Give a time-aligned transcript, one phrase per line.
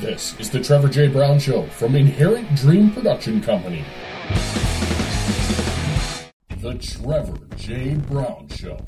[0.00, 1.08] This is the Trevor J.
[1.08, 3.84] Brown Show from Inherent Dream Production Company.
[6.56, 7.96] The Trevor J.
[7.96, 8.78] Brown Show.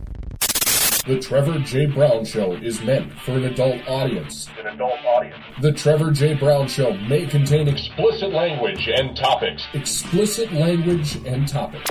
[1.06, 1.85] The Trevor J.
[1.85, 4.48] Brown Show is meant for an adult audience.
[4.59, 5.45] An adult audience.
[5.61, 6.33] The Trevor J.
[6.33, 9.67] Brown Show may contain Explicit language and topics.
[9.74, 11.90] explicit language and topics.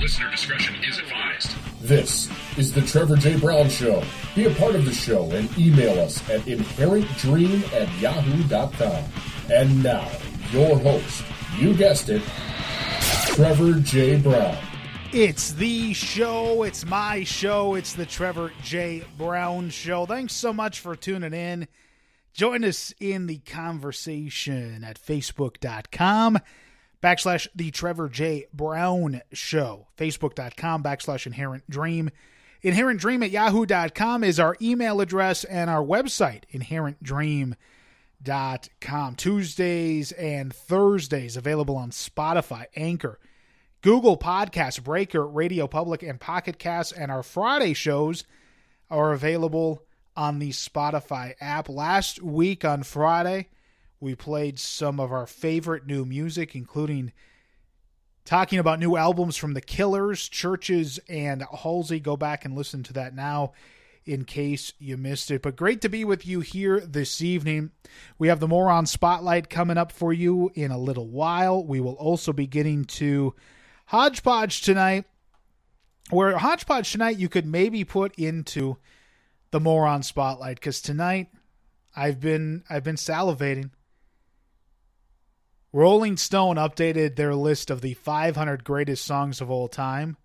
[0.00, 1.50] Listener discretion is advised.
[1.82, 3.38] This is the Trevor J.
[3.38, 4.02] Brown Show.
[4.34, 9.04] Be a part of the show and email us at inherentdream at yahoo.com.
[9.52, 10.10] And now,
[10.50, 11.24] your host,
[11.58, 12.22] you guessed it,
[13.26, 14.18] Trevor J.
[14.18, 14.56] Brown.
[15.12, 16.64] It's the show.
[16.64, 17.74] It's my show.
[17.74, 19.04] It's the Trevor J.
[19.16, 20.06] Brown Show.
[20.06, 21.68] Thanks so much for tuning in.
[22.32, 26.40] Join us in the conversation at facebook.com
[27.00, 28.46] backslash the Trevor J.
[28.52, 29.86] Brown Show.
[29.96, 32.10] Facebook.com backslash inherent dream.
[32.64, 39.16] Inherent at yahoo.com is our email address and our website, inherentdream.com.
[39.16, 43.20] Tuesdays and Thursdays available on Spotify, Anchor,
[43.82, 46.90] Google Podcasts, Breaker, Radio Public, and Pocket Casts.
[46.90, 48.24] And our Friday shows
[48.90, 49.82] are available
[50.16, 51.68] on the Spotify app.
[51.68, 53.50] Last week on Friday,
[54.00, 57.12] we played some of our favorite new music, including
[58.24, 62.00] talking about new albums from The Killers, CHVRCHES, and Halsey.
[62.00, 63.52] Go back and listen to that now
[64.06, 65.42] in case you missed it.
[65.42, 67.70] But great to be with you here this evening.
[68.18, 71.64] We have the Moron Spotlight coming up for you in a little while.
[71.64, 73.34] We will also be getting to
[73.86, 75.04] Hodgepodge tonight,
[76.10, 78.76] where Hodgepodge tonight you could maybe put into
[79.50, 81.28] the Moron Spotlight because tonight
[81.94, 83.70] I've been I've been salivating.
[85.74, 90.16] Rolling Stone updated their list of the 500 greatest songs of all time.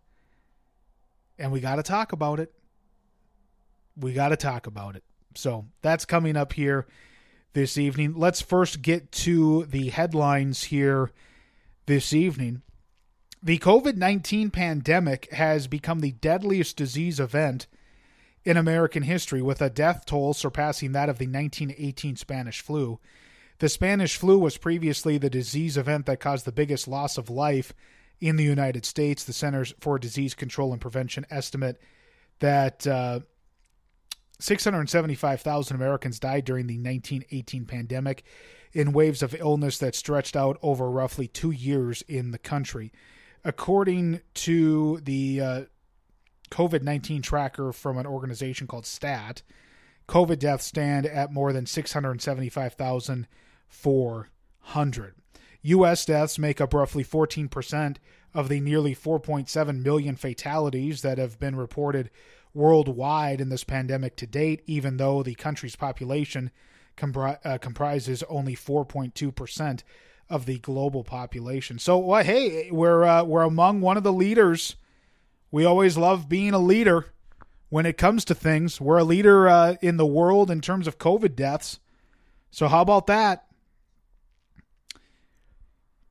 [1.40, 2.54] And we got to talk about it.
[3.98, 5.04] We got to talk about it.
[5.34, 6.86] So that's coming up here
[7.54, 8.14] this evening.
[8.14, 11.10] Let's first get to the headlines here
[11.88, 12.62] this evening.
[13.42, 17.66] The COVID 19 pandemic has become the deadliest disease event
[18.46, 23.00] in American history, with a death toll surpassing that of the 1918 Spanish flu.
[23.60, 27.74] The Spanish flu was previously the disease event that caused the biggest loss of life
[28.22, 29.26] in the United States.
[29.26, 31.80] The Centers for Disease Control and Prevention estimate
[32.40, 33.20] that uh,
[34.40, 38.24] 675,000 Americans died during the 1918 pandemic
[38.72, 42.94] in waves of illness that stretched out over roughly two years in the country.
[43.44, 45.62] According to the uh,
[46.50, 49.42] COVID 19 tracker from an organization called STAT,
[50.08, 51.66] COVID deaths stand at more than
[53.70, 55.16] 675,400.
[55.62, 56.06] U.S.
[56.06, 57.98] deaths make up roughly 14%
[58.34, 62.10] of the nearly 4.7 million fatalities that have been reported
[62.54, 66.52] worldwide in this pandemic to date, even though the country's population
[66.96, 69.84] compri- uh, comprises only 4.2%
[70.30, 71.80] of the global population.
[71.80, 74.76] So, well, hey, we're uh, we're among one of the leaders.
[75.52, 77.08] We always love being a leader
[77.70, 78.80] when it comes to things.
[78.80, 81.80] We're a leader uh, in the world in terms of COVID deaths.
[82.52, 83.49] So, how about that?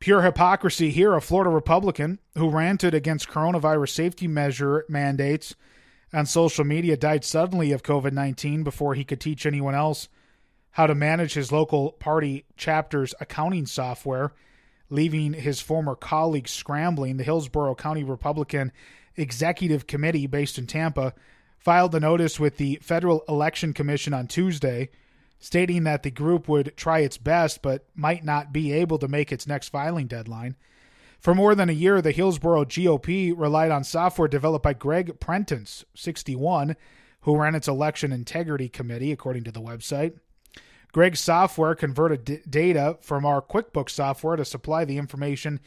[0.00, 1.14] Pure hypocrisy here.
[1.14, 5.56] A Florida Republican who ranted against coronavirus safety measure mandates
[6.12, 10.08] on social media died suddenly of COVID 19 before he could teach anyone else
[10.72, 14.32] how to manage his local party chapter's accounting software,
[14.90, 17.16] leaving his former colleagues scrambling.
[17.16, 18.70] The Hillsborough County Republican
[19.16, 21.14] Executive Committee, based in Tampa,
[21.58, 24.90] filed a notice with the Federal Election Commission on Tuesday,
[25.38, 29.32] stating that the group would try its best but might not be able to make
[29.32, 30.56] its next filing deadline.
[31.20, 35.84] For more than a year, the Hillsborough GOP relied on software developed by Greg Prentice,
[35.94, 36.76] 61,
[37.22, 40.14] who ran its election integrity committee, according to the website.
[40.92, 45.60] Greg's software converted d- data from our QuickBooks software to supply the information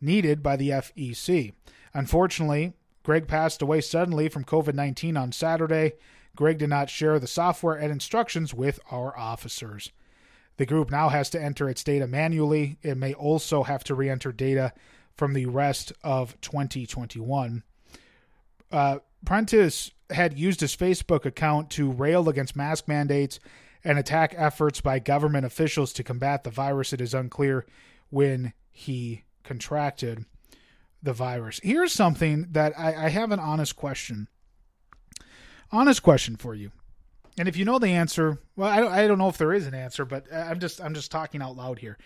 [0.00, 1.52] needed by the FEC.
[1.92, 5.92] Unfortunately, Greg passed away suddenly from COVID 19 on Saturday.
[6.36, 9.92] Greg did not share the software and instructions with our officers.
[10.56, 12.78] The group now has to enter its data manually.
[12.82, 14.72] It may also have to re enter data
[15.16, 17.62] from the rest of 2021.
[18.70, 23.40] Uh, Prentice had used his Facebook account to rail against mask mandates
[23.82, 26.92] and attack efforts by government officials to combat the virus.
[26.92, 27.66] It is unclear
[28.10, 30.24] when he contracted
[31.02, 31.60] the virus.
[31.62, 34.28] Here's something that I, I have an honest question.
[35.74, 36.70] Honest question for you.
[37.36, 39.66] And if you know the answer, well, I don't, I don't know if there is
[39.66, 41.98] an answer, but I'm just I'm just talking out loud here.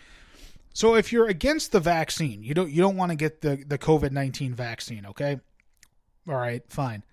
[0.73, 3.79] So if you're against the vaccine, you don't you don't want to get the the
[3.79, 5.41] COVID nineteen vaccine, okay?
[6.29, 7.05] All right, fine.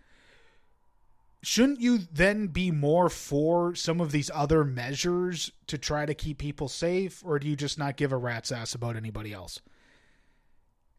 [1.44, 6.40] shouldn't you then be more for some of these other measures to try to keep
[6.40, 9.60] people safe, or do you just not give a rat's ass about anybody else?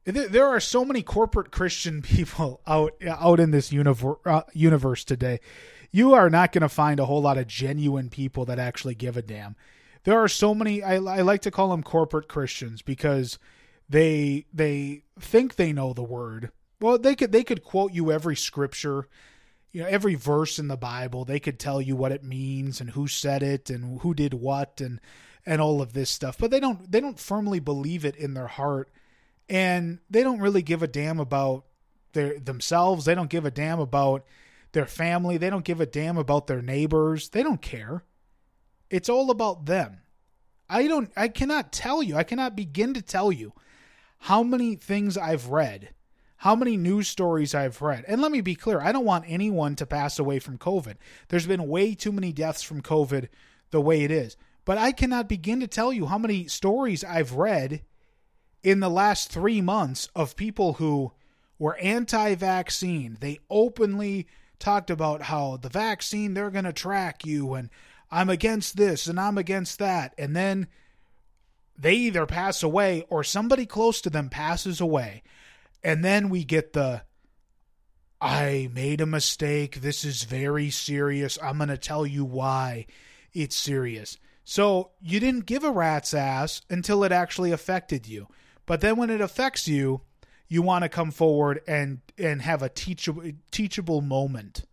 [0.06, 5.41] There are so many corporate Christian people out out in this universe, uh, universe today.
[5.91, 9.17] You are not going to find a whole lot of genuine people that actually give
[9.17, 9.56] a damn.
[10.05, 10.82] There are so many.
[10.82, 13.38] I, I like to call them corporate Christians because
[13.88, 16.50] they they think they know the word.
[16.81, 19.09] Well, they could they could quote you every scripture
[19.73, 22.91] you know every verse in the bible they could tell you what it means and
[22.91, 25.00] who said it and who did what and
[25.44, 28.47] and all of this stuff but they don't they don't firmly believe it in their
[28.47, 28.88] heart
[29.48, 31.64] and they don't really give a damn about
[32.12, 34.25] their themselves they don't give a damn about
[34.72, 38.04] their family they don't give a damn about their neighbors they don't care
[38.90, 39.98] it's all about them
[40.69, 43.52] i don't i cannot tell you i cannot begin to tell you
[44.20, 45.90] how many things i've read
[46.38, 48.04] how many news stories I've read.
[48.06, 50.96] And let me be clear, I don't want anyone to pass away from COVID.
[51.28, 53.28] There's been way too many deaths from COVID
[53.70, 54.37] the way it is.
[54.64, 57.82] But I cannot begin to tell you how many stories I've read
[58.66, 61.12] in the last three months of people who
[61.56, 63.16] were anti vaccine.
[63.20, 64.26] They openly
[64.58, 67.70] talked about how the vaccine, they're going to track you, and
[68.10, 70.14] I'm against this and I'm against that.
[70.18, 70.66] And then
[71.78, 75.22] they either pass away or somebody close to them passes away.
[75.84, 77.02] And then we get the
[78.20, 79.80] I made a mistake.
[79.80, 81.38] This is very serious.
[81.40, 82.86] I'm going to tell you why
[83.32, 84.18] it's serious.
[84.42, 88.26] So you didn't give a rat's ass until it actually affected you.
[88.66, 90.02] But then when it affects you,
[90.48, 94.64] you want to come forward and and have a teachable teachable moment.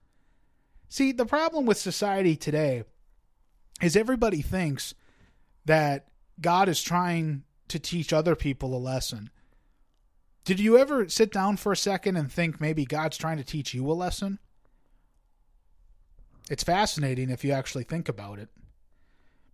[0.89, 2.83] See, the problem with society today
[3.81, 4.93] is everybody thinks
[5.65, 6.07] that
[6.39, 9.29] God is trying to teach other people a lesson.
[10.45, 13.73] Did you ever sit down for a second and think maybe God's trying to teach
[13.73, 14.39] you a lesson?
[16.49, 18.49] It's fascinating if you actually think about it.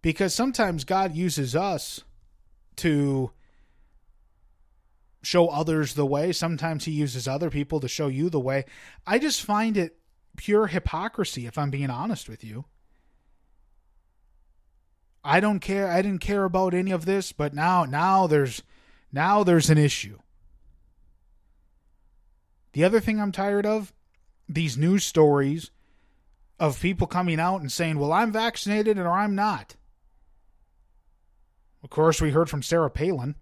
[0.02, 2.04] Because sometimes God uses us
[2.78, 3.32] to
[5.22, 6.32] show others the way.
[6.32, 8.66] Sometimes he uses other people to show you the way.
[9.06, 9.98] I just find it
[10.38, 12.66] pure hypocrisy if I'm being honest with you.
[15.24, 18.64] I don't care I didn't care about any of this, but now now there's
[19.12, 20.20] now there's an issue.
[22.74, 23.94] The other thing I'm tired of
[24.48, 25.72] these news stories
[26.60, 29.76] of people coming out and saying, well, I'm vaccinated or I'm not.
[31.84, 33.36] Of course, we heard from Sarah Palin,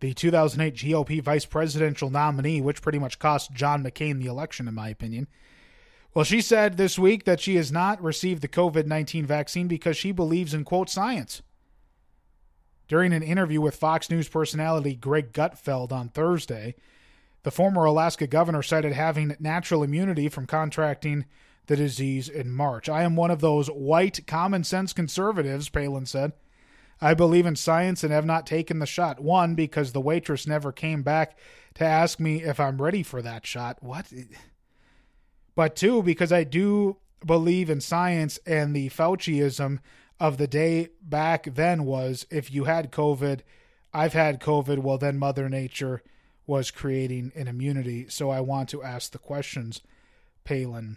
[0.00, 4.74] the 2008 GOP vice presidential nominee, which pretty much cost John McCain the election, in
[4.74, 5.28] my opinion.
[6.14, 9.96] Well, she said this week that she has not received the COVID 19 vaccine because
[9.96, 11.42] she believes in, quote, science.
[12.86, 16.74] During an interview with Fox News personality Greg Gutfeld on Thursday,
[17.42, 21.24] the former Alaska governor cited having natural immunity from contracting
[21.66, 22.88] the disease in March.
[22.88, 26.32] I am one of those white common sense conservatives, Palin said.
[27.04, 29.20] I believe in science and have not taken the shot.
[29.20, 31.36] One, because the waitress never came back
[31.74, 33.82] to ask me if I'm ready for that shot.
[33.82, 34.10] What?
[35.54, 39.80] But two, because I do believe in science and the Fauciism
[40.18, 43.40] of the day back then was if you had COVID,
[43.92, 46.02] I've had COVID, well, then Mother Nature
[46.46, 48.06] was creating an immunity.
[48.08, 49.82] So I want to ask the questions
[50.42, 50.96] Palin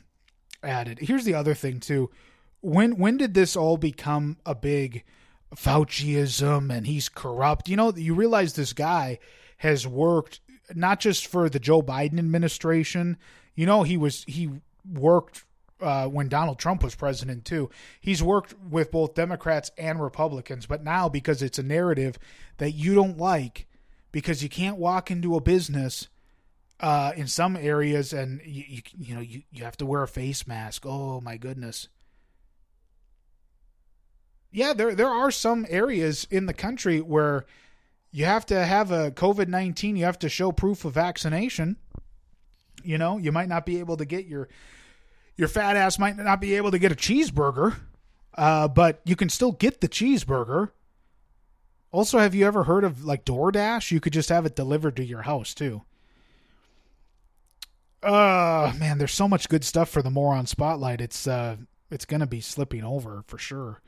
[0.63, 0.99] added.
[0.99, 2.09] Here's the other thing too.
[2.61, 5.03] When when did this all become a big
[5.55, 7.69] Fauciism and he's corrupt?
[7.69, 9.19] You know, you realize this guy
[9.57, 10.39] has worked
[10.75, 13.17] not just for the Joe Biden administration.
[13.55, 14.49] You know, he was he
[14.91, 15.45] worked
[15.81, 17.69] uh, when Donald Trump was president too.
[17.99, 22.17] He's worked with both Democrats and Republicans, but now because it's a narrative
[22.57, 23.67] that you don't like,
[24.11, 26.07] because you can't walk into a business
[26.79, 30.07] uh, in some areas and you, you, you know you, you have to wear a
[30.07, 30.83] face mask.
[30.85, 31.87] Oh my goodness.
[34.57, 37.45] Yeah, there there are some areas in the country where
[38.11, 39.95] you have to have a COVID nineteen.
[39.95, 41.77] You have to show proof of vaccination.
[42.83, 44.49] You know, you might not be able to get your
[45.35, 47.77] your fat ass might not be able to get a cheeseburger,
[48.33, 50.71] uh, but you can still get the cheeseburger.
[51.91, 53.91] Also, have you ever heard of like DoorDash?
[53.91, 55.83] You could just have it delivered to your house too.
[58.01, 60.99] Uh man, there's so much good stuff for the moron spotlight.
[60.99, 61.57] It's uh
[61.91, 63.83] it's gonna be slipping over for sure.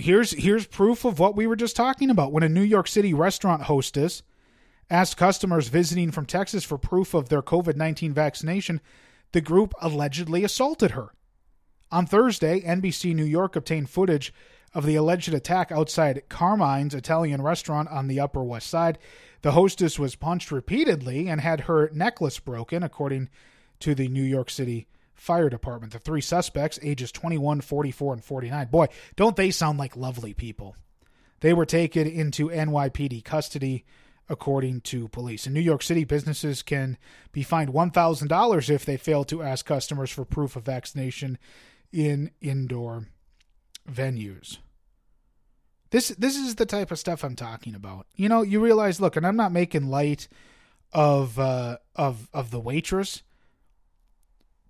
[0.00, 2.32] Here's here's proof of what we were just talking about.
[2.32, 4.22] When a New York City restaurant hostess
[4.88, 8.80] asked customers visiting from Texas for proof of their COVID 19 vaccination,
[9.32, 11.12] the group allegedly assaulted her.
[11.92, 14.32] On Thursday, NBC New York obtained footage
[14.72, 18.98] of the alleged attack outside Carmine's Italian restaurant on the Upper West Side.
[19.42, 23.28] The hostess was punched repeatedly and had her necklace broken, according
[23.80, 24.86] to the New York City
[25.20, 25.92] Fire Department.
[25.92, 28.68] The three suspects, ages 21, 44, and 49.
[28.68, 28.86] Boy,
[29.16, 30.76] don't they sound like lovely people.
[31.40, 33.84] They were taken into NYPD custody,
[34.30, 35.46] according to police.
[35.46, 36.96] In New York City, businesses can
[37.32, 41.36] be fined $1,000 if they fail to ask customers for proof of vaccination
[41.92, 43.08] in indoor
[43.90, 44.56] venues.
[45.90, 48.06] This this is the type of stuff I'm talking about.
[48.14, 50.28] You know, you realize, look, and I'm not making light
[50.92, 53.22] of uh, of of the waitress.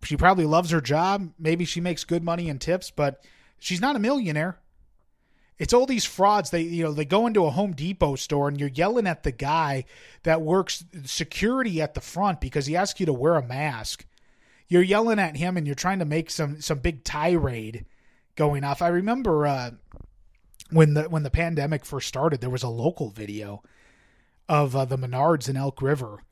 [0.03, 1.33] She probably loves her job.
[1.39, 3.25] Maybe she makes good money in tips, but
[3.59, 4.59] she's not a millionaire.
[5.59, 6.51] It's all these frauds.
[6.51, 9.33] They you know they go into a Home Depot store and you're yelling at the
[9.33, 9.85] guy
[10.23, 14.07] that works security at the front because he asks you to wear a mask.
[14.69, 17.85] You're yelling at him and you're trying to make some some big tirade
[18.37, 18.81] going off.
[18.81, 19.73] I remember uh,
[20.71, 23.63] when the when the pandemic first started, there was a local video
[24.49, 26.23] of uh, the Menards in Elk River,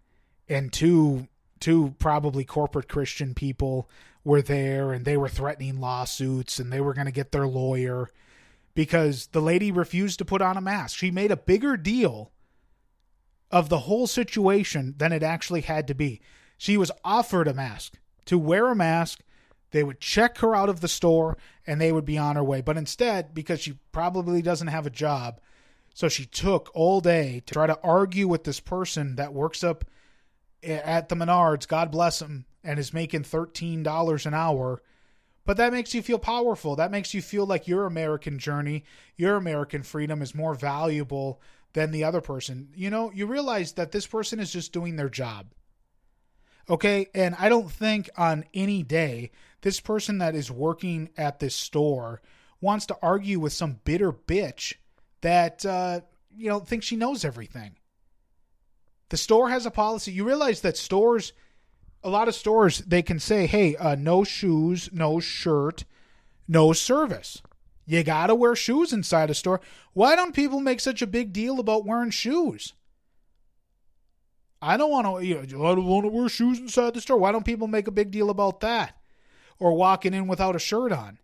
[0.48, 1.28] and two
[1.60, 3.88] two probably corporate Christian people
[4.24, 8.08] were there, and they were threatening lawsuits, and they were going to get their lawyer
[8.74, 10.96] because the lady refused to put on a mask.
[10.96, 12.30] She made a bigger deal
[13.50, 16.20] of the whole situation than it actually had to be.
[16.56, 17.94] She was offered a mask
[18.26, 19.20] to wear a mask.
[19.70, 22.60] They would check her out of the store and they would be on her way.
[22.60, 25.40] But instead, because she probably doesn't have a job,
[25.94, 29.84] so she took all day to try to argue with this person that works up
[30.62, 34.82] at the Menards, God bless him, and is making $13 an hour
[35.48, 36.76] but that makes you feel powerful.
[36.76, 38.84] That makes you feel like your American journey,
[39.16, 41.40] your American freedom is more valuable
[41.72, 42.68] than the other person.
[42.74, 45.54] You know, you realize that this person is just doing their job.
[46.68, 47.06] Okay.
[47.14, 49.30] And I don't think on any day
[49.62, 52.20] this person that is working at this store
[52.60, 54.74] wants to argue with some bitter bitch
[55.22, 56.02] that, uh,
[56.36, 57.77] you know, thinks she knows everything.
[59.10, 60.12] The store has a policy.
[60.12, 61.32] You realize that stores
[62.04, 65.84] a lot of stores they can say, "Hey, uh, no shoes, no shirt,
[66.46, 67.42] no service."
[67.86, 69.60] You gotta wear shoes inside a store.
[69.94, 72.74] Why don't people make such a big deal about wearing shoes?
[74.60, 75.26] I don't want to.
[75.26, 77.16] You know, I don't want to wear shoes inside the store.
[77.16, 78.96] Why don't people make a big deal about that?
[79.58, 81.18] Or walking in without a shirt on.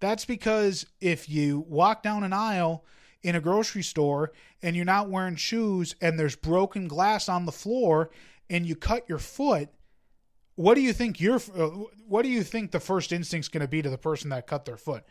[0.00, 2.84] That's because if you walk down an aisle
[3.22, 7.52] in a grocery store and you're not wearing shoes and there's broken glass on the
[7.52, 8.10] floor
[8.48, 9.68] and you cut your foot,
[10.54, 11.68] what do you think your uh,
[12.06, 14.64] what do you think the first instinct's going to be to the person that cut
[14.64, 15.04] their foot?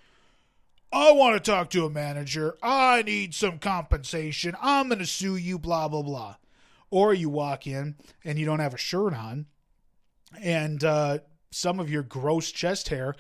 [0.92, 2.58] I want to talk to a manager.
[2.63, 4.56] I need some compensation.
[4.62, 6.36] I'm going to sue you blah blah blah.
[6.92, 9.46] Or you walk in and you don't have a shirt on
[10.42, 11.20] and uh,
[11.51, 13.16] some of your gross chest hair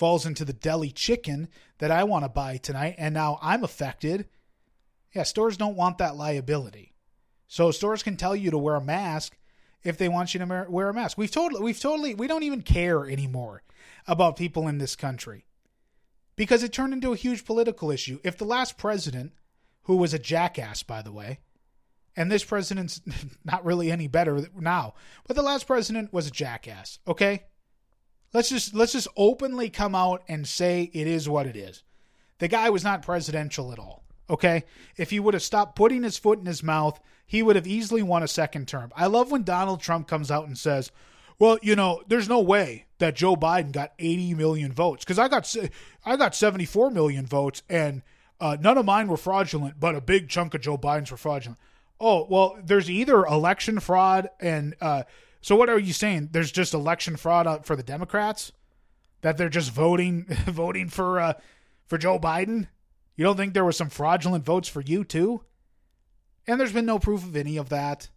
[0.00, 4.26] falls into the deli chicken that I want to buy tonight and now I'm affected.
[5.14, 6.94] Yeah, stores don't want that liability.
[7.48, 9.36] So stores can tell you to wear a mask
[9.82, 11.18] if they want you to wear a mask.
[11.18, 13.62] We've totally, we've totally, we don't even care anymore
[14.06, 15.44] about people in this country
[16.34, 18.20] because it turned into a huge political issue.
[18.24, 19.32] If the last president,
[19.82, 21.40] who was a jackass, by the way,
[22.16, 23.02] and this president's
[23.44, 24.94] not really any better now,
[25.26, 27.00] but the last president was a jackass.
[27.06, 27.42] Okay,
[28.32, 31.82] let's just let's just openly come out and say it is what it is.
[32.38, 34.04] The guy was not presidential at all.
[34.28, 34.64] Okay,
[34.96, 38.02] if he would have stopped putting his foot in his mouth he would have easily
[38.02, 38.90] won a second term.
[38.96, 40.90] I love when Donald Trump comes out and says,
[41.38, 45.28] "Well, you know, there's no way that Joe Biden got 80 million votes because I
[45.28, 45.54] got
[46.04, 48.02] I got 74 million votes and
[48.40, 51.60] uh, none of mine were fraudulent, but a big chunk of Joe Biden's were fraudulent."
[52.00, 55.04] Oh well, there's either election fraud and uh,
[55.40, 56.30] so what are you saying?
[56.32, 58.52] There's just election fraud for the Democrats
[59.22, 61.32] that they're just voting voting for uh,
[61.86, 62.68] for Joe Biden.
[63.16, 65.42] You don't think there was some fraudulent votes for you too?
[66.46, 68.08] And there's been no proof of any of that.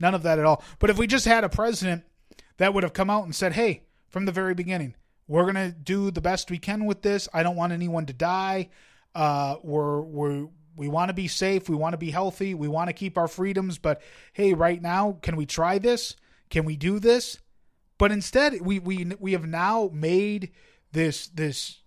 [0.00, 0.62] None of that at all.
[0.78, 2.04] But if we just had a president
[2.56, 4.94] that would have come out and said, hey, from the very beginning,
[5.26, 7.28] we're going to do the best we can with this.
[7.32, 8.70] I don't want anyone to die.
[9.14, 10.46] Uh, we're, we're,
[10.76, 11.68] we want to be safe.
[11.68, 12.54] We want to be healthy.
[12.54, 13.78] We want to keep our freedoms.
[13.78, 14.00] But
[14.32, 16.16] hey, right now, can we try this?
[16.50, 17.38] Can we do this?
[17.98, 20.52] But instead, we, we, we have now made
[20.92, 21.80] this, this,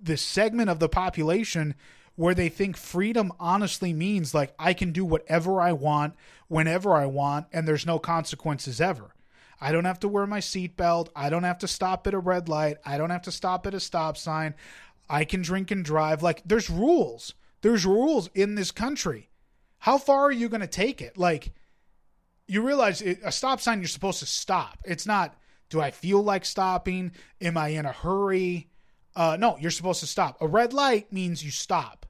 [0.00, 1.74] this segment of the population
[2.16, 6.14] where they think freedom honestly means like I can do whatever I want
[6.48, 9.14] whenever I want and there's no consequences ever.
[9.60, 11.08] I don't have to wear my seatbelt.
[11.14, 12.78] I don't have to stop at a red light.
[12.84, 14.54] I don't have to stop at a stop sign.
[15.08, 16.22] I can drink and drive.
[16.22, 17.34] Like there's rules.
[17.62, 19.28] There's rules in this country.
[19.78, 21.18] How far are you going to take it?
[21.18, 21.52] Like
[22.50, 24.78] you realize it, a stop sign you're supposed to stop.
[24.84, 25.36] It's not
[25.70, 27.12] do I feel like stopping?
[27.40, 28.68] Am I in a hurry?
[29.14, 30.36] Uh, no, you're supposed to stop.
[30.40, 32.06] A red light means you stop.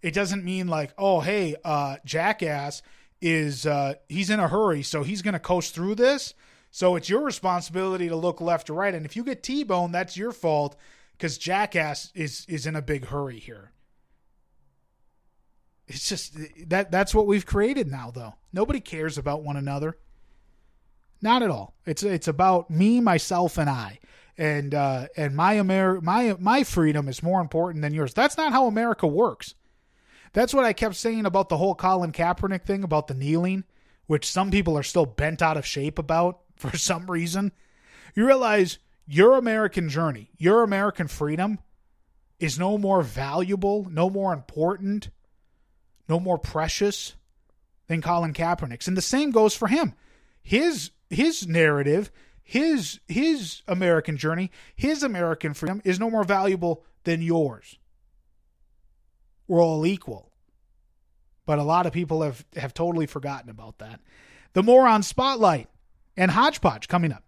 [0.00, 2.80] It doesn't mean like, oh, hey, uh, Jackass
[3.20, 6.32] is uh, he's in a hurry, so he's going to coast through this.
[6.70, 8.94] So it's your responsibility to look left or right.
[8.94, 10.74] And if you get T-boned, that's your fault
[11.12, 13.71] because Jackass is is in a big hurry here.
[15.86, 16.36] It's just
[16.68, 18.34] that that's what we've created now though.
[18.52, 19.98] Nobody cares about one another.
[21.20, 21.74] Not at all.
[21.86, 23.98] It's it's about me, myself, and I.
[24.38, 28.14] And uh, and my Amer- my my freedom is more important than yours.
[28.14, 29.54] That's not how America works.
[30.32, 33.64] That's what I kept saying about the whole Colin Kaepernick thing about the kneeling,
[34.06, 37.52] which some people are still bent out of shape about for some reason.
[38.14, 41.58] You realize your American journey, your American freedom
[42.40, 45.10] is no more valuable, no more important,
[46.08, 47.14] no more precious
[47.86, 48.88] than Colin Kaepernick's.
[48.88, 49.94] And the same goes for him.
[50.42, 52.10] His his narrative,
[52.42, 57.78] his his American journey, his American freedom is no more valuable than yours.
[59.46, 60.30] We're all equal.
[61.44, 64.00] But a lot of people have, have totally forgotten about that.
[64.52, 65.68] The moron spotlight
[66.16, 67.24] and hodgepodge coming up.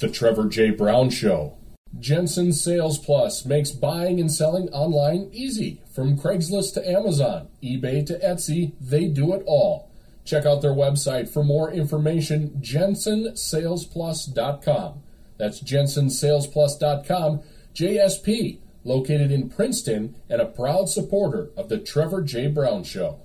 [0.00, 0.70] The Trevor J.
[0.70, 1.56] Brown Show.
[2.00, 5.80] Jensen Sales Plus makes buying and selling online easy.
[5.94, 9.90] From Craigslist to Amazon, eBay to Etsy, they do it all.
[10.24, 15.02] Check out their website for more information, jensensalesplus.com.
[15.36, 17.42] That's jensensalesplus.com,
[17.74, 22.48] JSP, located in Princeton and a proud supporter of the Trevor J.
[22.48, 23.23] Brown Show.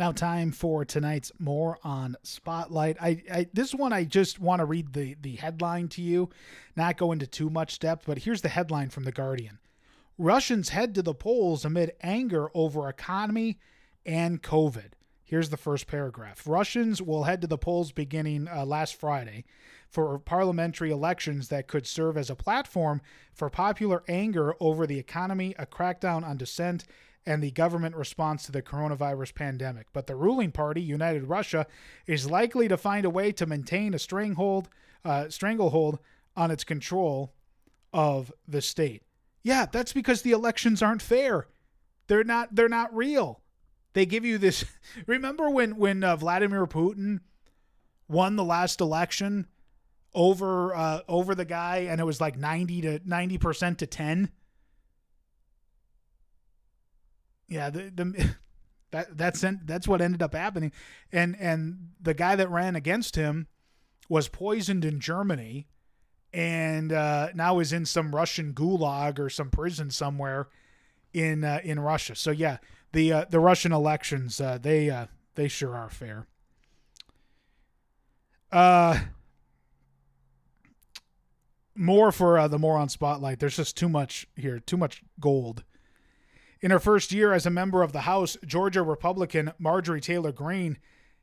[0.00, 2.96] Now, time for tonight's Moron Spotlight.
[3.02, 6.30] I, I this one I just want to read the the headline to you,
[6.74, 9.58] not go into too much depth, but here's the headline from the Guardian:
[10.16, 13.58] Russians head to the polls amid anger over economy
[14.06, 14.92] and COVID.
[15.22, 19.44] Here's the first paragraph: Russians will head to the polls beginning uh, last Friday
[19.90, 23.02] for parliamentary elections that could serve as a platform
[23.34, 26.86] for popular anger over the economy, a crackdown on dissent
[27.26, 29.86] and the government response to the coronavirus pandemic.
[29.92, 31.66] But the ruling party, United Russia,
[32.06, 34.68] is likely to find a way to maintain a stranglehold,
[35.04, 35.98] uh, stranglehold
[36.36, 37.34] on its control
[37.92, 39.02] of the state.
[39.42, 41.46] Yeah, that's because the elections aren't fair.
[42.06, 42.54] They're not.
[42.54, 43.40] They're not real.
[43.92, 44.64] They give you this.
[45.06, 47.20] Remember when when uh, Vladimir Putin
[48.08, 49.46] won the last election
[50.14, 54.30] over uh, over the guy, and it was like ninety to ninety percent to ten
[57.50, 58.34] yeah, the, the
[58.92, 60.72] that that's that's what ended up happening,
[61.12, 63.48] and and the guy that ran against him
[64.08, 65.66] was poisoned in Germany,
[66.32, 70.48] and uh, now is in some Russian gulag or some prison somewhere
[71.12, 72.14] in uh, in Russia.
[72.14, 72.58] So yeah,
[72.92, 76.26] the uh, the Russian elections uh, they uh, they sure are fair.
[78.52, 78.98] Uh,
[81.74, 83.38] more for uh, the moron spotlight.
[83.38, 85.64] There's just too much here, too much gold.
[86.62, 90.78] In her first year as a member of the House, Georgia Republican Marjorie Taylor Greene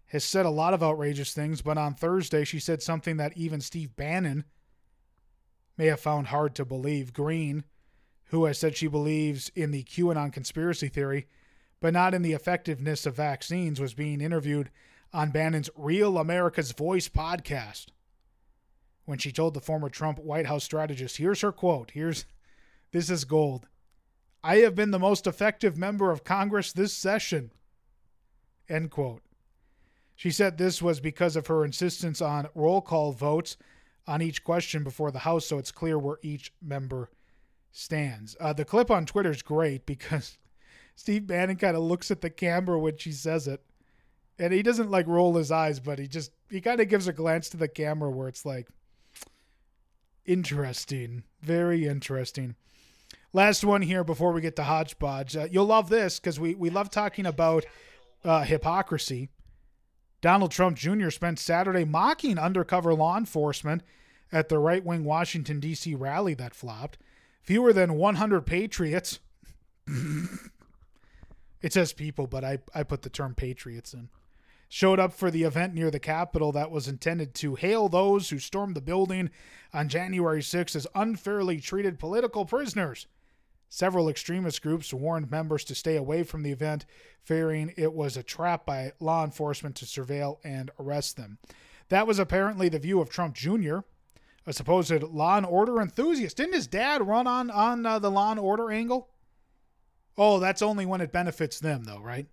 [0.07, 3.61] has said a lot of outrageous things, but on Thursday she said something that even
[3.61, 4.45] Steve Bannon
[5.77, 7.13] may have found hard to believe.
[7.13, 7.65] Greene,
[8.25, 11.27] who has said she believes in the QAnon conspiracy theory,
[11.79, 14.71] but not in the effectiveness of vaccines, was being interviewed
[15.13, 17.87] on Bannon's Real America's Voice podcast.
[19.05, 21.91] When she told the former Trump White House strategist, here's her quote.
[21.91, 22.25] Here's
[22.91, 23.67] this is gold.
[24.43, 27.51] I have been the most effective member of Congress this session.
[28.69, 29.21] End quote.
[30.15, 33.57] She said this was because of her insistence on roll call votes
[34.07, 37.09] on each question before the House so it's clear where each member
[37.71, 38.35] stands.
[38.39, 40.37] Uh, the clip on Twitter is great because
[40.95, 43.61] Steve Bannon kind of looks at the camera when she says it.
[44.39, 47.13] And he doesn't like roll his eyes, but he just, he kind of gives a
[47.13, 48.67] glance to the camera where it's like,
[50.25, 51.23] interesting.
[51.41, 52.55] Very interesting.
[53.33, 55.35] Last one here before we get to hodgepodge.
[55.35, 57.65] Uh, you'll love this because we, we love talking about
[58.23, 59.29] uh, hypocrisy.
[60.21, 61.09] Donald Trump Jr.
[61.09, 63.83] spent Saturday mocking undercover law enforcement
[64.31, 65.95] at the right wing Washington, D.C.
[65.95, 66.97] rally that flopped.
[67.41, 69.19] Fewer than 100 patriots.
[71.61, 74.09] it says people, but I, I put the term patriots in.
[74.69, 78.39] Showed up for the event near the Capitol that was intended to hail those who
[78.39, 79.29] stormed the building
[79.73, 83.07] on January 6 as unfairly treated political prisoners.
[83.69, 86.85] Several extremist groups warned members to stay away from the event,
[87.23, 91.37] fearing it was a trap by law enforcement to surveil and arrest them.
[91.89, 93.79] That was apparently the view of Trump Jr.,
[94.45, 96.37] a supposed law and order enthusiast.
[96.37, 99.09] Didn't his dad run on on uh, the law and order angle?
[100.17, 102.27] Oh, that's only when it benefits them, though, right?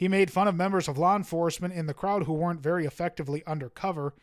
[0.00, 3.42] He made fun of members of law enforcement in the crowd who weren't very effectively
[3.46, 4.14] undercover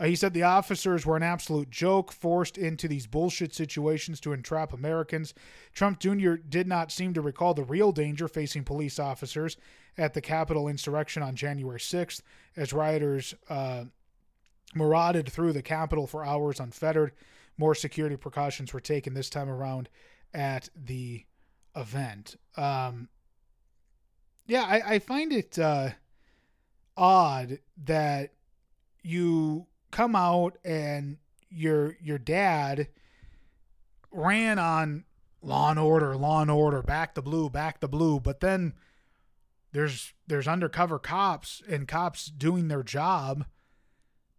[0.00, 4.32] uh, he said the officers were an absolute joke, forced into these bullshit situations to
[4.32, 5.34] entrap Americans.
[5.72, 6.34] Trump Jr.
[6.34, 9.56] did not seem to recall the real danger facing police officers
[9.96, 12.22] at the Capitol insurrection on January 6th,
[12.56, 13.84] as rioters uh,
[14.74, 17.12] marauded through the Capitol for hours unfettered.
[17.56, 19.88] More security precautions were taken this time around
[20.32, 21.24] at the
[21.74, 22.36] event.
[22.56, 23.08] Um,
[24.48, 25.90] yeah, I, I find it uh,
[26.96, 28.32] odd that
[29.02, 31.18] you come out and
[31.50, 32.88] your your dad
[34.10, 35.04] ran on
[35.42, 38.72] law and order, law and order, back the blue, back the blue, but then
[39.72, 43.44] there's there's undercover cops and cops doing their job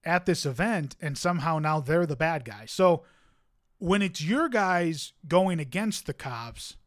[0.03, 2.65] at this event and somehow now they're the bad guy.
[2.65, 3.03] So
[3.77, 6.77] when it's your guys going against the cops,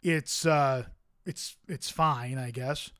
[0.00, 0.84] it's uh
[1.26, 2.90] it's it's fine, I guess.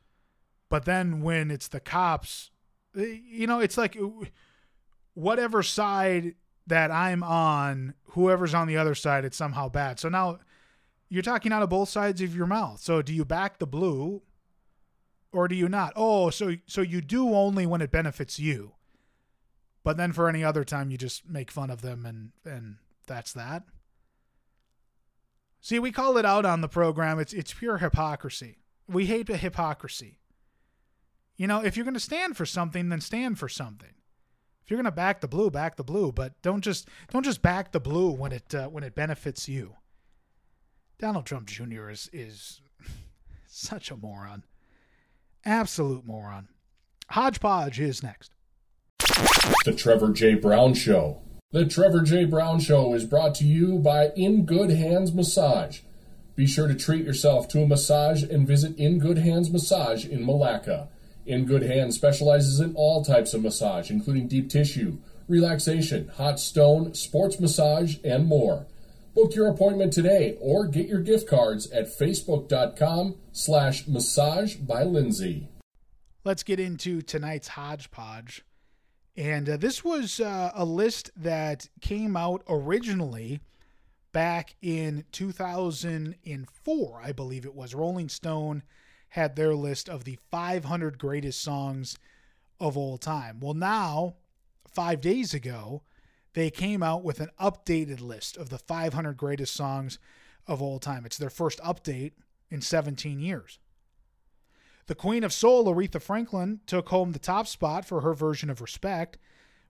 [0.69, 2.51] But then when it's the cops,
[2.99, 3.97] eh, you know, it's like
[5.15, 6.35] whatever side
[6.67, 10.01] that I'm on, whoever's on the other side, it's somehow bad.
[10.01, 10.41] So now
[11.09, 12.81] you're talking out of both sides of your mouth.
[12.81, 14.23] So do you back the blue
[15.33, 15.93] or do you not?
[15.95, 18.73] Oh, so so you do only when it benefits you.
[19.85, 23.33] But then for any other time you just make fun of them and and that's
[23.35, 23.63] that.
[25.61, 27.19] See, we call it out on the program.
[27.19, 28.59] It's it's pure hypocrisy.
[28.89, 30.19] We hate the hypocrisy.
[31.37, 33.91] You know, if you're going to stand for something, then stand for something.
[34.63, 37.43] If you're going to back the blue, back the blue, but don't just don't just
[37.43, 39.77] back the blue when it uh, when it benefits you.
[40.99, 41.91] Donald Trump Jr.
[41.91, 42.61] is is
[43.47, 44.45] such a moron.
[45.45, 46.49] Absolute moron.
[47.11, 48.33] Hodgepodge is next.
[49.65, 50.35] The Trevor J.
[50.35, 51.23] Brown Show.
[51.53, 52.25] The Trevor J.
[52.25, 55.79] Brown Show is brought to you by In Good Hands Massage.
[56.35, 60.27] Be sure to treat yourself to a massage and visit In Good Hands Massage in
[60.27, 60.89] Milaca.
[61.25, 66.95] In Good Hands specializes in all types of massage, including deep tissue, relaxation, hot stone,
[66.95, 68.67] sports massage, and more.
[69.15, 75.49] Book your appointment today or get your gift cards at facebook.com slash massage by Lindsay.
[76.25, 78.43] Let's get into tonight's hodgepodge.
[79.17, 83.41] And uh, this was uh, a list that came out originally
[84.13, 87.75] back in 2004, I believe it was.
[87.75, 88.63] Rolling Stone
[89.11, 91.97] had their list of the 500 greatest songs
[92.61, 93.41] of all time.
[93.41, 94.17] Well, now,
[94.71, 95.83] five days ago,
[96.35, 99.99] they came out with an updated list of the 500 greatest songs
[100.47, 101.07] of all time.
[101.07, 102.13] It's their first update
[102.51, 103.59] in 17 years.
[104.87, 108.61] The Queen of Soul, Aretha Franklin, took home the top spot for her version of
[108.61, 109.19] Respect,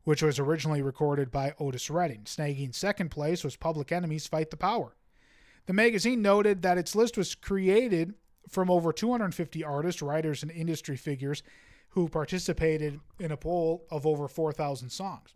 [0.05, 2.25] which was originally recorded by Otis Redding.
[2.25, 4.95] Snagging second place was Public Enemy's Fight the Power.
[5.65, 8.15] The magazine noted that its list was created
[8.47, 11.43] from over 250 artists, writers, and industry figures
[11.91, 15.35] who participated in a poll of over 4,000 songs.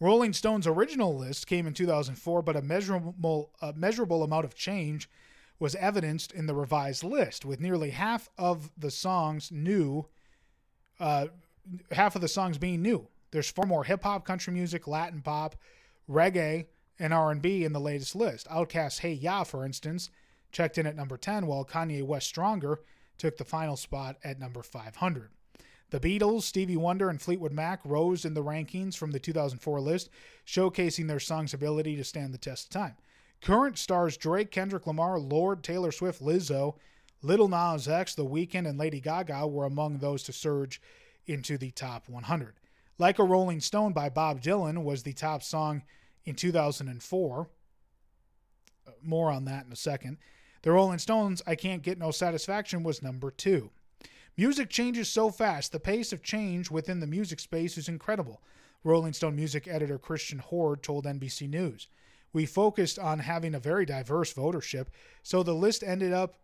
[0.00, 5.08] Rolling Stone's original list came in 2004, but a measurable, a measurable amount of change
[5.58, 10.06] was evidenced in the revised list, with nearly half of the songs new,
[11.00, 11.26] uh,
[11.92, 13.08] half of the songs being new.
[13.30, 15.56] There's far more hip hop, country music, Latin pop,
[16.08, 16.66] reggae,
[16.98, 18.48] and R&B in the latest list.
[18.48, 20.10] Outkast's "Hey Ya," for instance,
[20.52, 22.80] checked in at number 10, while Kanye West "Stronger"
[23.18, 25.30] took the final spot at number 500.
[25.90, 30.10] The Beatles, Stevie Wonder, and Fleetwood Mac rose in the rankings from the 2004 list,
[30.44, 32.96] showcasing their song's ability to stand the test of time.
[33.42, 36.76] Current stars Drake, Kendrick Lamar, Lorde, Taylor Swift, Lizzo,
[37.22, 40.80] Lil Nas X, The Weeknd, and Lady Gaga were among those to surge
[41.26, 42.54] into the top 100.
[42.98, 45.82] Like a Rolling Stone by Bob Dylan was the top song
[46.24, 47.48] in 2004.
[48.86, 50.18] Uh, more on that in a second.
[50.62, 53.70] The Rolling Stones' I Can't Get No Satisfaction was number two.
[54.36, 55.72] Music changes so fast.
[55.72, 58.42] The pace of change within the music space is incredible.
[58.84, 61.88] Rolling Stone music editor Christian Hoard told NBC News.
[62.32, 64.86] We focused on having a very diverse votership,
[65.22, 66.36] so the list ended up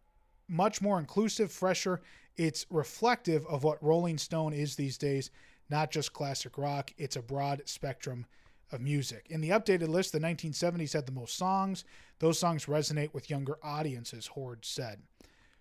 [0.49, 2.01] much more inclusive, fresher.
[2.37, 5.31] It's reflective of what Rolling Stone is these days,
[5.69, 6.93] not just classic rock.
[6.97, 8.27] It's a broad spectrum
[8.71, 9.27] of music.
[9.29, 11.85] In the updated list, the 1970s had the most songs.
[12.19, 15.03] Those songs resonate with younger audiences, Hoard said.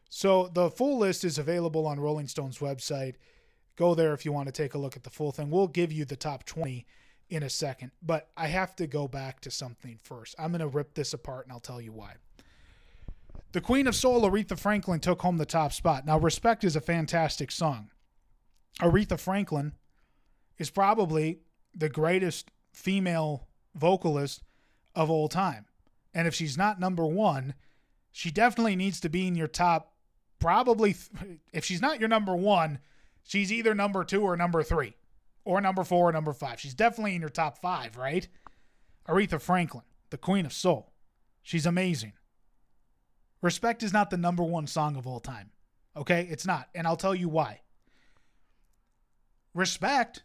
[0.10, 3.15] So the full list is available on Rolling Stone's website.
[3.75, 5.49] Go there if you want to take a look at the full thing.
[5.49, 6.86] We'll give you the top 20
[7.32, 10.36] in a second, but I have to go back to something first.
[10.38, 12.15] I'm going to rip this apart and I'll tell you why.
[13.54, 16.06] The Queen of Soul, Aretha Franklin, took home the top spot.
[16.06, 17.89] Now, Respect is a fantastic song.
[18.82, 19.74] Aretha Franklin
[20.58, 21.39] is probably
[21.74, 24.44] the greatest female vocalist
[24.94, 25.65] of all time.
[26.13, 27.54] And if she's not number one,
[28.12, 29.94] she definitely needs to be in your top.
[30.39, 30.98] Probably,
[31.54, 32.80] if she's not your number one,
[33.24, 34.96] she's either number two or number three
[35.43, 36.60] or number four or number five.
[36.60, 38.27] She's definitely in your top five, right?
[39.08, 40.91] Aretha Franklin, the Queen of Soul.
[41.41, 42.13] She's amazing.
[43.41, 45.49] Respect is not the number one song of all time.
[45.97, 46.27] Okay?
[46.30, 46.69] It's not.
[46.75, 47.62] And I'll tell you why.
[49.54, 50.23] Respect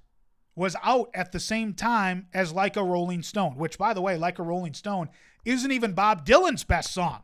[0.55, 4.17] was out at the same time as Like a Rolling Stone, which, by the way,
[4.17, 5.09] Like a Rolling Stone
[5.45, 7.23] isn't even Bob Dylan's best song.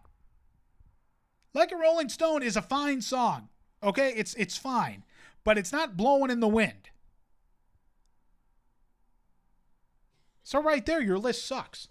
[1.54, 3.48] Like a Rolling Stone is a fine song.
[3.82, 5.04] Okay, it's it's fine,
[5.44, 6.90] but it's not blowing in the wind.
[10.42, 11.88] So right there, your list sucks.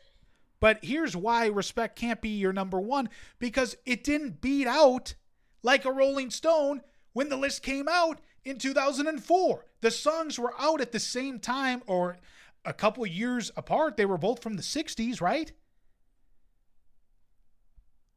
[0.60, 3.10] But here's why respect can't be your number one
[3.40, 5.16] because it didn't beat out
[5.64, 6.82] like a Rolling Stone
[7.14, 9.66] when the list came out in 2004.
[9.82, 12.18] The songs were out at the same time or
[12.64, 13.98] a couple years apart.
[13.98, 15.52] They were both from the 60s, right?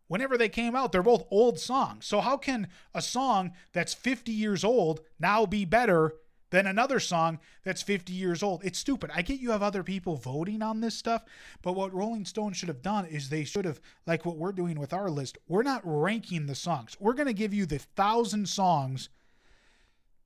[0.06, 2.04] Whenever they came out, they're both old songs.
[2.04, 6.14] So, how can a song that's 50 years old now be better
[6.54, 8.64] than another song that's 50 years old.
[8.64, 9.10] It's stupid.
[9.12, 11.24] I get you have other people voting on this stuff,
[11.62, 14.78] but what Rolling Stone should have done is they should have, like what we're doing
[14.78, 16.96] with our list, we're not ranking the songs.
[17.00, 19.08] We're going to give you the thousand songs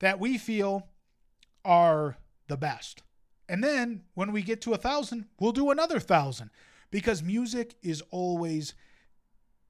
[0.01, 0.89] that we feel
[1.65, 2.15] are
[2.47, 3.01] the best.
[3.47, 6.51] And then when we get to a thousand, we'll do another thousand
[6.91, 8.75] because music is always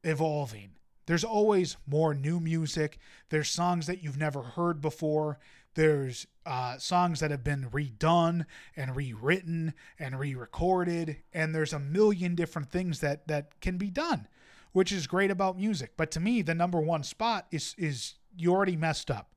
[0.03, 0.71] evolving.
[1.09, 2.99] There's always more new music.
[3.29, 5.39] There's songs that you've never heard before.
[5.75, 12.35] There's uh, songs that have been redone and rewritten and re-recorded, and there's a million
[12.35, 14.27] different things that that can be done,
[14.71, 15.93] which is great about music.
[15.95, 19.35] But to me, the number one spot is is you already messed up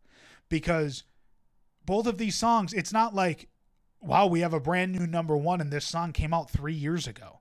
[0.48, 1.04] because
[1.84, 3.48] both of these songs, it's not like,
[4.00, 7.06] wow, we have a brand new number one and this song came out three years
[7.06, 7.40] ago.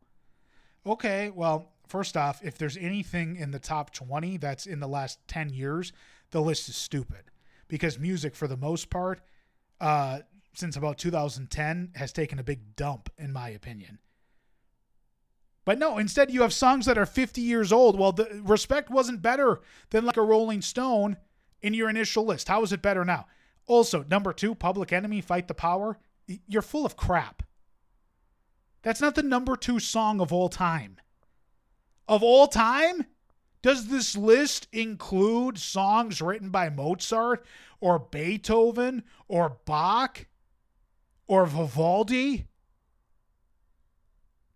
[0.85, 5.19] Okay, well, first off, if there's anything in the top 20 that's in the last
[5.27, 5.93] 10 years,
[6.31, 7.30] the list is stupid
[7.71, 9.21] because music, for the most part,
[9.79, 10.19] uh,
[10.53, 13.97] since about 2010, has taken a big dump, in my opinion.
[15.63, 17.97] But no, instead you have songs that are 50 years old.
[17.97, 21.15] Well, the respect wasn't better than like a Rolling Stone
[21.61, 22.49] in your initial list.
[22.49, 23.27] How is it better now?
[23.67, 25.97] Also, number two, Public Enemy, Fight the Power.
[26.49, 27.41] You're full of crap.
[28.81, 30.99] That's not the number two song of all time.
[32.05, 33.05] Of all time?
[33.61, 37.45] Does this list include songs written by Mozart
[37.79, 40.27] or Beethoven or Bach
[41.27, 42.47] or Vivaldi?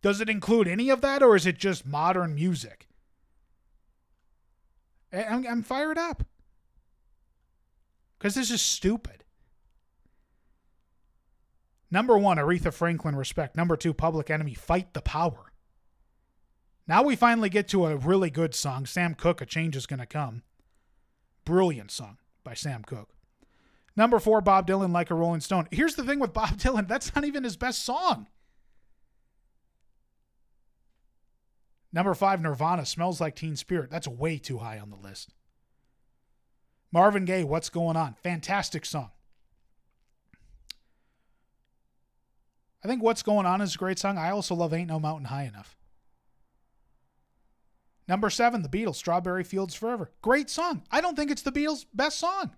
[0.01, 2.87] Does it include any of that or is it just modern music?
[5.11, 6.23] I'm, I'm fired up
[8.17, 9.23] because this is stupid.
[11.91, 13.55] Number one, Aretha Franklin, respect.
[13.55, 15.53] Number two, Public Enemy, fight the power.
[16.87, 20.05] Now we finally get to a really good song, Sam Cooke, A Change is Gonna
[20.05, 20.43] Come.
[21.43, 23.09] Brilliant song by Sam Cooke.
[23.95, 25.67] Number four, Bob Dylan, Like a Rolling Stone.
[25.71, 28.27] Here's the thing with Bob Dylan that's not even his best song.
[31.91, 33.89] Number five, Nirvana, Smells Like Teen Spirit.
[33.89, 35.33] That's way too high on the list.
[36.91, 38.15] Marvin Gaye, What's Going On?
[38.21, 39.11] Fantastic song.
[42.83, 44.17] I think What's Going On is a great song.
[44.17, 45.75] I also love Ain't No Mountain High Enough.
[48.07, 50.11] Number seven, The Beatles, Strawberry Fields Forever.
[50.21, 50.83] Great song.
[50.91, 52.51] I don't think it's the Beatles' best song.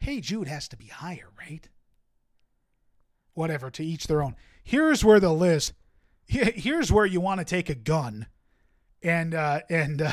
[0.00, 1.68] Hey Jude has to be higher, right?
[3.34, 4.34] Whatever, to each their own.
[4.64, 5.74] Here's where the list.
[6.26, 8.26] Here's where you want to take a gun,
[9.02, 10.12] and uh, and uh,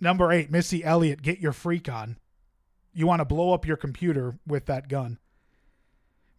[0.00, 2.16] number eight, Missy Elliott, get your freak on.
[2.94, 5.18] You want to blow up your computer with that gun.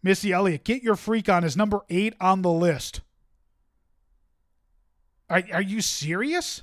[0.02, 3.02] Missy Elliott, Get Your Freak On is number eight on the list.
[5.28, 6.62] Are, are you serious?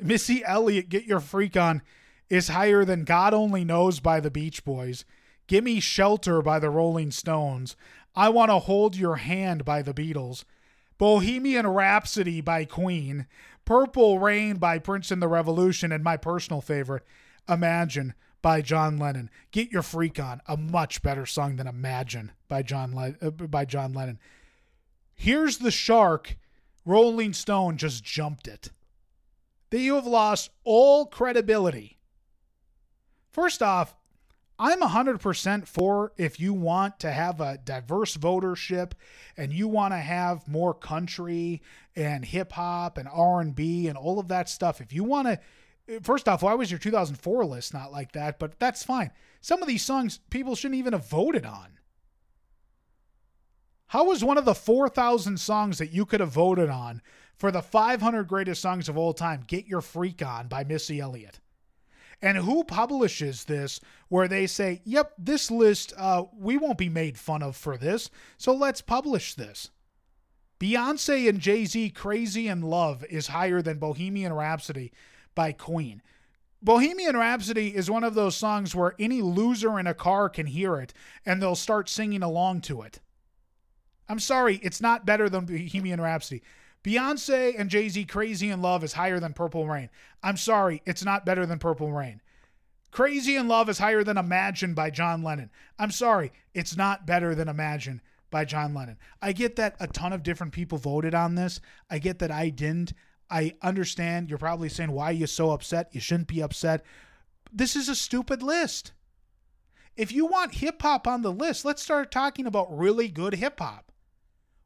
[0.00, 1.82] Missy Elliott, Get Your Freak On
[2.28, 5.04] is higher than God Only Knows by the Beach Boys.
[5.46, 7.76] Gimme Shelter by the Rolling Stones.
[8.16, 10.44] I Want to Hold Your Hand by the Beatles.
[10.98, 13.26] Bohemian Rhapsody by Queen.
[13.64, 15.92] Purple Rain by Prince and the Revolution.
[15.92, 17.04] And my personal favorite,
[17.48, 18.14] Imagine
[18.44, 19.30] by John Lennon.
[19.52, 23.64] Get Your Freak On, a much better song than Imagine by John Le- uh, by
[23.64, 24.18] John Lennon.
[25.14, 26.36] Here's the shark.
[26.84, 28.70] Rolling Stone just jumped it.
[29.70, 31.96] That you have lost all credibility.
[33.32, 33.96] First off,
[34.58, 38.92] I'm 100% for if you want to have a diverse votership
[39.38, 41.62] and you want to have more country
[41.96, 44.82] and hip hop and R&B and all of that stuff.
[44.82, 45.40] If you want to
[46.02, 48.38] first off, why was your 2004 list not like that?
[48.38, 49.10] But that's fine.
[49.40, 51.78] Some of these songs people shouldn't even have voted on.
[53.88, 57.02] How was one of the 4,000 songs that you could have voted on
[57.36, 61.40] for the 500 greatest songs of all time, Get Your Freak On by Missy Elliott?
[62.22, 67.18] And who publishes this where they say, yep, this list, uh, we won't be made
[67.18, 69.70] fun of for this, so let's publish this?
[70.58, 74.92] Beyonce and Jay Z Crazy in Love is higher than Bohemian Rhapsody
[75.34, 76.02] by Queen.
[76.62, 80.76] Bohemian Rhapsody is one of those songs where any loser in a car can hear
[80.76, 80.94] it
[81.26, 83.00] and they'll start singing along to it.
[84.08, 86.42] I'm sorry, it's not better than Bohemian Rhapsody.
[86.82, 89.88] Beyonce and Jay Z Crazy in Love is higher than Purple Rain.
[90.22, 92.20] I'm sorry, it's not better than Purple Rain.
[92.90, 95.50] Crazy in Love is higher than Imagine by John Lennon.
[95.78, 98.98] I'm sorry, it's not better than Imagine by John Lennon.
[99.20, 101.60] I get that a ton of different people voted on this.
[101.90, 102.92] I get that I didn't.
[103.34, 105.88] I understand you're probably saying, why are you so upset?
[105.90, 106.84] You shouldn't be upset.
[107.52, 108.92] This is a stupid list.
[109.96, 113.58] If you want hip hop on the list, let's start talking about really good hip
[113.58, 113.90] hop.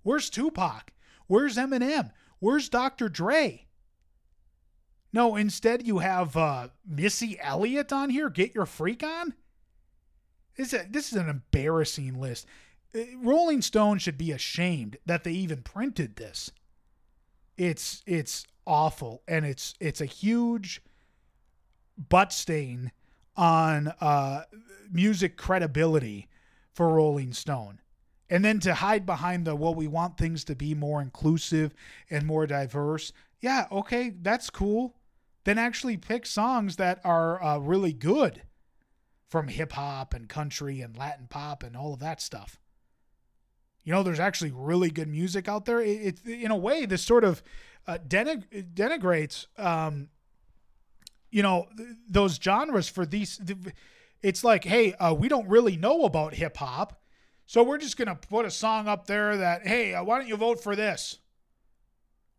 [0.03, 0.93] Where's Tupac?
[1.29, 2.11] Where's Eminem?
[2.41, 3.09] Where's Dr.
[3.09, 3.65] Dre?
[5.15, 8.29] No, instead you have uh, Missy Elliott on here.
[8.29, 9.33] Get your freak on.
[10.59, 12.47] This is, a, this is an embarrassing list.
[12.95, 16.51] Uh, Rolling Stone should be ashamed that they even printed this.
[17.59, 20.81] It's it's awful, and it's it's a huge
[22.09, 22.93] butt stain
[23.37, 24.43] on uh,
[24.93, 26.29] music credibility
[26.73, 27.81] for Rolling Stone.
[28.31, 31.75] And then to hide behind the, well, we want things to be more inclusive
[32.11, 33.13] and more diverse.
[33.41, 34.97] Yeah, okay, that's cool.
[35.45, 38.43] Then actually pick songs that are uh, really good
[39.29, 42.61] from hip hop and country and Latin pop and all of that stuff.
[43.83, 45.81] You know, there's actually really good music out there.
[45.81, 47.43] It, it in a way, this sort of
[47.89, 50.09] uh, denig- denigrates, um,
[51.31, 53.39] you know, th- those genres for these.
[53.39, 53.59] Th-
[54.23, 57.01] it's like, hey, uh, we don't really know about hip hop
[57.49, 60.37] so we're just to put a song up there that, hey, uh, why don't you
[60.37, 61.19] vote for this?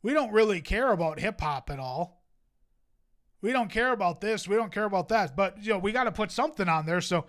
[0.03, 2.21] We don't really care about hip hop at all.
[3.41, 4.47] We don't care about this.
[4.47, 5.35] We don't care about that.
[5.35, 7.01] But, you know, we got to put something on there.
[7.01, 7.25] So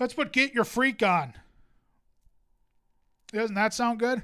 [0.00, 1.34] let's put Get Your Freak on.
[3.30, 4.22] Doesn't that sound good?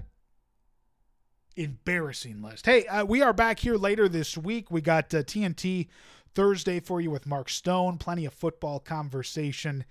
[1.57, 2.67] Embarrassing list.
[2.67, 4.71] Hey, uh, we are back here later this week.
[4.71, 5.89] We got uh, TNT
[6.35, 7.99] Thursday for you with Mark Stone.
[7.99, 9.85] Plenty of football conversation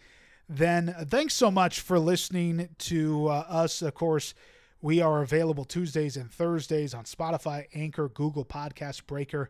[0.57, 3.81] then thanks so much for listening to uh, us.
[3.81, 4.33] Of course,
[4.81, 9.49] we are available Tuesdays and Thursdays on Spotify, Anchor, Google Podcast, Breaker,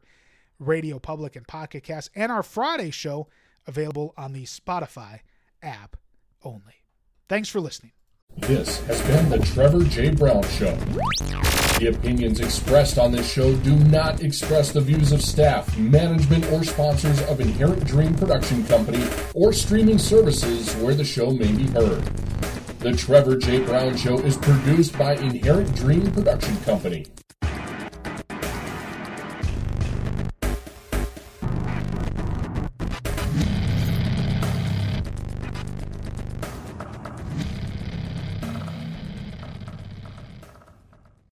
[0.59, 3.27] Radio Public, and Pocket Cast, and our Friday show
[3.65, 5.21] available on the Spotify
[5.63, 5.97] app
[6.43, 6.83] only.
[7.27, 7.93] Thanks for listening.
[8.37, 10.09] This has been the Trevor J.
[10.09, 10.75] Brown Show.
[11.79, 16.63] The opinions expressed on this show do not express the views of staff, management, or
[16.63, 22.03] sponsors of Inherent Dream Production Company or streaming services where the show may be heard.
[22.79, 23.59] The Trevor J.
[23.59, 27.05] Brown Show is produced by Inherent Dream Production Company.